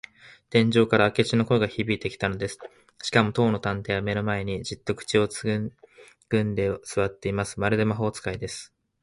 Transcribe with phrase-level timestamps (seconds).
[0.49, 2.57] 天井から明智の声がひびいてきたのです。
[3.03, 5.43] しかも、当の探偵は目の前に、じっと口をつ
[6.27, 7.59] ぐんですわっています。
[7.59, 8.73] まるで魔法使いです。